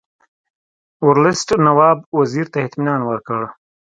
ورلسټ 1.07 1.49
نواب 1.65 1.97
وزیر 2.19 2.45
ته 2.53 2.57
اطمینان 2.67 3.01
ورکړ. 3.05 3.41